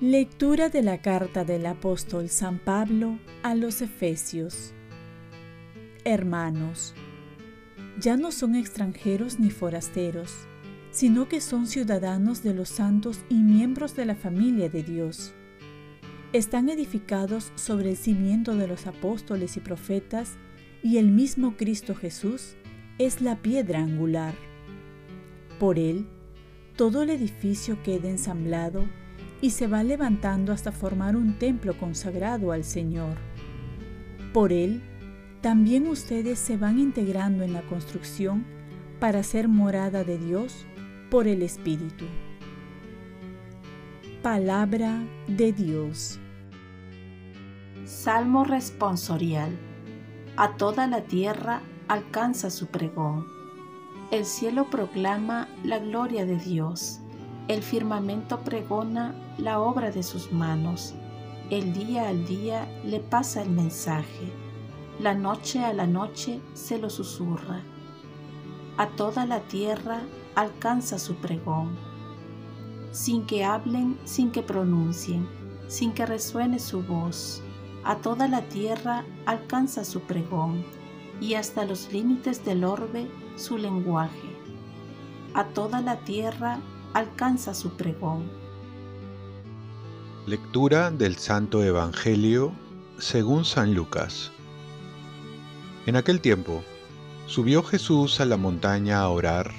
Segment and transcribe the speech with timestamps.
[0.00, 4.74] Lectura de la carta del apóstol San Pablo a los Efesios
[6.04, 6.94] Hermanos,
[7.98, 10.34] ya no son extranjeros ni forasteros,
[10.90, 15.32] sino que son ciudadanos de los santos y miembros de la familia de Dios.
[16.36, 20.36] Están edificados sobre el cimiento de los apóstoles y profetas,
[20.82, 22.56] y el mismo Cristo Jesús
[22.98, 24.34] es la piedra angular.
[25.58, 26.06] Por él,
[26.76, 28.84] todo el edificio queda ensamblado
[29.40, 33.16] y se va levantando hasta formar un templo consagrado al Señor.
[34.34, 34.82] Por él,
[35.40, 38.44] también ustedes se van integrando en la construcción
[39.00, 40.66] para ser morada de Dios
[41.10, 42.04] por el Espíritu.
[44.20, 46.20] Palabra de Dios.
[47.86, 49.58] Salmo responsorial.
[50.36, 53.26] A toda la tierra alcanza su pregón.
[54.10, 57.00] El cielo proclama la gloria de Dios.
[57.48, 60.94] El firmamento pregona la obra de sus manos.
[61.48, 64.32] El día al día le pasa el mensaje
[64.98, 67.60] la noche a la noche se lo susurra.
[68.78, 70.00] A toda la tierra
[70.34, 71.76] alcanza su pregón.
[72.92, 75.28] Sin que hablen, sin que pronuncien,
[75.68, 77.42] sin que resuene su voz.
[77.86, 80.64] A toda la tierra alcanza su pregón
[81.20, 83.06] y hasta los límites del orbe
[83.36, 84.28] su lenguaje.
[85.34, 86.58] A toda la tierra
[86.94, 88.28] alcanza su pregón.
[90.26, 92.50] Lectura del Santo Evangelio
[92.98, 94.32] según San Lucas.
[95.86, 96.64] En aquel tiempo,
[97.26, 99.52] subió Jesús a la montaña a orar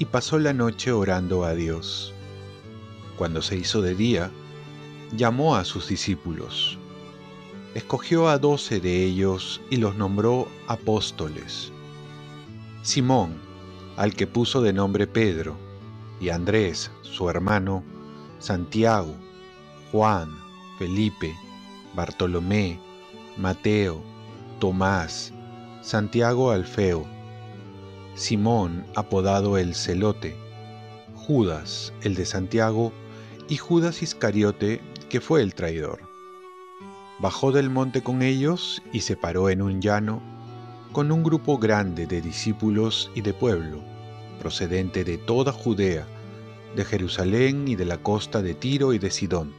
[0.00, 2.12] y pasó la noche orando a Dios.
[3.16, 4.32] Cuando se hizo de día,
[5.16, 6.76] llamó a sus discípulos.
[7.74, 11.70] Escogió a doce de ellos y los nombró apóstoles.
[12.82, 13.36] Simón,
[13.96, 15.56] al que puso de nombre Pedro,
[16.20, 17.84] y Andrés, su hermano,
[18.38, 19.14] Santiago,
[19.92, 20.30] Juan,
[20.78, 21.34] Felipe,
[21.94, 22.80] Bartolomé,
[23.36, 24.02] Mateo,
[24.58, 25.32] Tomás,
[25.82, 27.06] Santiago Alfeo,
[28.14, 30.36] Simón apodado el Celote,
[31.14, 32.92] Judas el de Santiago
[33.48, 36.07] y Judas Iscariote que fue el traidor.
[37.20, 40.22] Bajó del monte con ellos y se paró en un llano
[40.92, 43.80] con un grupo grande de discípulos y de pueblo,
[44.38, 46.06] procedente de toda Judea,
[46.76, 49.52] de Jerusalén y de la costa de Tiro y de Sidón.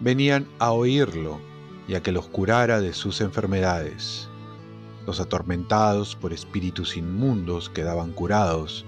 [0.00, 1.38] Venían a oírlo
[1.86, 4.28] y a que los curara de sus enfermedades.
[5.06, 8.84] Los atormentados por espíritus inmundos quedaban curados,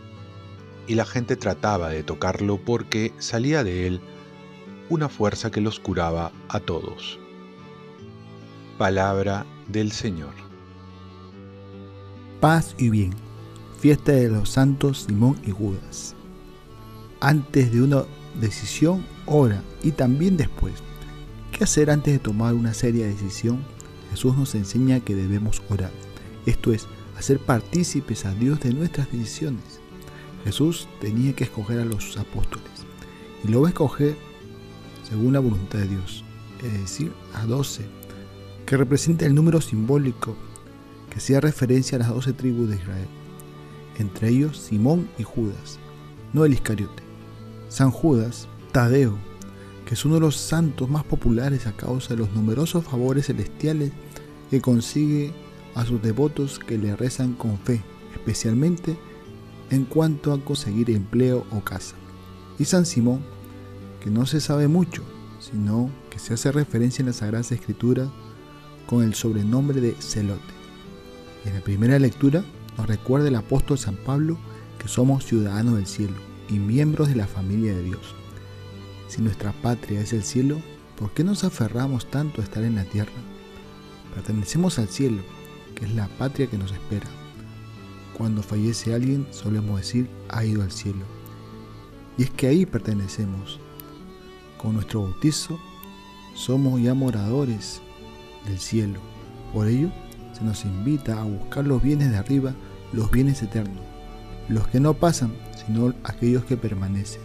[0.89, 4.01] y la gente trataba de tocarlo porque salía de él
[4.89, 7.21] una fuerza que los curaba a todos.
[8.79, 10.35] Palabra del Señor.
[12.41, 13.15] Paz y bien.
[13.81, 16.15] Fiesta de los santos Simón y Judas.
[17.21, 18.05] Antes de una
[18.39, 20.75] decisión, ora y también después.
[21.53, 23.65] ¿Qué hacer antes de tomar una seria decisión?
[24.11, 25.93] Jesús nos enseña que debemos orar.
[26.45, 26.87] Esto es,
[27.17, 29.81] hacer partícipes a Dios de nuestras decisiones.
[30.45, 32.85] Jesús tenía que escoger a los apóstoles
[33.43, 34.19] y lo va a escoger
[35.09, 36.25] según la voluntad de Dios,
[36.63, 37.87] es decir, a doce,
[38.67, 40.37] que representa el número simbólico
[41.09, 43.09] que hacía referencia a las doce tribus de Israel,
[43.97, 45.79] entre ellos Simón y Judas,
[46.33, 47.03] no el Iscariote.
[47.69, 49.17] San Judas, Tadeo,
[49.87, 53.93] que es uno de los santos más populares a causa de los numerosos favores celestiales
[54.51, 55.33] que consigue
[55.75, 57.83] a sus devotos que le rezan con fe,
[58.15, 58.99] especialmente
[59.71, 61.95] en cuanto a conseguir empleo o casa.
[62.59, 63.21] Y San Simón,
[64.01, 65.03] que no se sabe mucho,
[65.39, 68.11] sino que se hace referencia en la Sagrada Escritura
[68.87, 70.55] con el sobrenombre de Celote.
[71.45, 72.45] en la primera lectura
[72.77, 74.39] nos recuerda el apóstol San Pablo
[74.79, 76.17] que somos ciudadanos del cielo
[76.49, 78.15] y miembros de la familia de Dios.
[79.09, 80.61] Si nuestra patria es el cielo,
[80.99, 83.13] ¿por qué nos aferramos tanto a estar en la tierra?
[84.15, 85.23] Pertenecemos al cielo
[85.75, 87.07] que es la patria que nos espera.
[88.17, 91.05] Cuando fallece alguien solemos decir ha ido al cielo.
[92.19, 93.61] Y es que ahí pertenecemos.
[94.57, 95.59] Con nuestro bautizo
[96.35, 97.83] somos ya moradores
[98.47, 99.01] del cielo.
[99.53, 99.91] Por ello
[100.33, 102.55] se nos invita a buscar los bienes de arriba,
[102.93, 103.83] los bienes eternos,
[104.49, 105.33] los que no pasan,
[105.67, 107.23] sino aquellos que permanecen.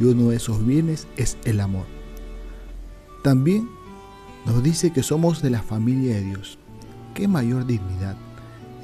[0.00, 1.86] Y uno de esos bienes es el amor.
[3.22, 3.68] También
[4.46, 6.58] nos dice que somos de la familia de Dios
[7.14, 8.16] qué mayor dignidad.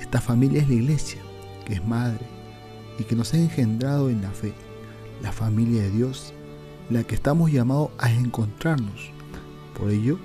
[0.01, 1.21] Esta familia es la iglesia,
[1.67, 2.25] que es madre
[2.99, 4.55] y que nos ha engendrado en la fe.
[5.21, 6.33] La familia de Dios,
[6.89, 9.11] la que estamos llamados a encontrarnos.
[9.77, 10.19] Por ello,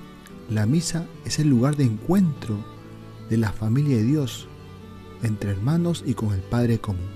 [0.49, 2.57] la misa es el lugar de encuentro
[3.29, 4.47] de la familia de Dios,
[5.23, 7.09] entre hermanos y con el Padre común.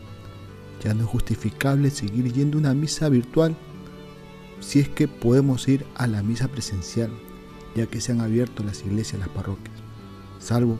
[0.83, 3.55] Ya no es justificable seguir yendo a una misa virtual
[4.59, 7.11] si es que podemos ir a la misa presencial,
[7.75, 9.75] ya que se han abierto las iglesias, las parroquias,
[10.39, 10.79] salvo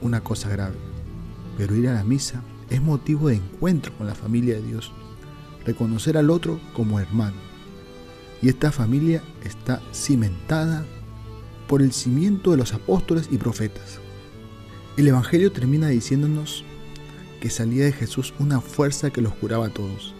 [0.00, 0.76] una cosa grave.
[1.56, 4.92] Pero ir a la misa es motivo de encuentro con la familia de Dios,
[5.64, 7.36] reconocer al otro como hermano.
[8.42, 10.84] Y esta familia está cimentada
[11.66, 14.00] por el cimiento de los apóstoles y profetas.
[14.96, 16.64] El Evangelio termina diciéndonos
[17.40, 20.14] que salía de Jesús una fuerza que los curaba a todos.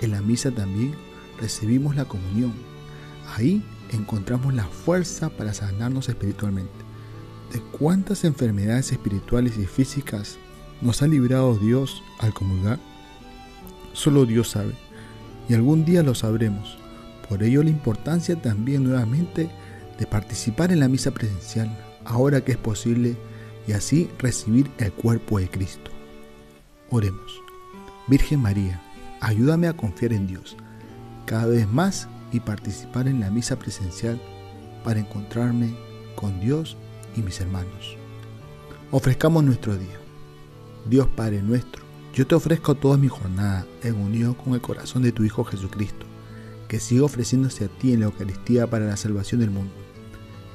[0.00, 0.94] En la misa también
[1.40, 2.52] recibimos la comunión.
[3.34, 6.72] Ahí encontramos la fuerza para sanarnos espiritualmente.
[7.52, 10.38] ¿De cuántas enfermedades espirituales y físicas
[10.80, 12.78] nos ha librado Dios al comulgar?
[13.92, 14.74] Solo Dios sabe,
[15.48, 16.78] y algún día lo sabremos.
[17.28, 19.50] Por ello la importancia también nuevamente
[20.00, 21.70] de participar en la misa presencial,
[22.04, 23.16] ahora que es posible,
[23.68, 25.90] y así recibir el cuerpo de Cristo.
[26.88, 27.40] Oremos.
[28.08, 28.82] Virgen María,
[29.20, 30.56] ayúdame a confiar en Dios
[31.26, 34.20] cada vez más y participar en la misa presencial
[34.82, 35.76] para encontrarme
[36.16, 36.76] con Dios
[37.14, 37.96] y mis hermanos.
[38.90, 40.00] Ofrezcamos nuestro día.
[40.86, 45.12] Dios Padre nuestro, yo te ofrezco toda mi jornada en unión con el corazón de
[45.12, 46.06] tu Hijo Jesucristo,
[46.66, 49.79] que siga ofreciéndose a ti en la Eucaristía para la salvación del mundo.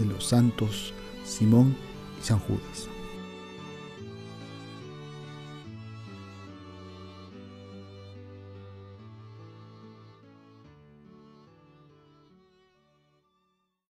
[0.00, 0.92] de los santos
[1.24, 1.76] Simón
[2.20, 2.88] y San Judas.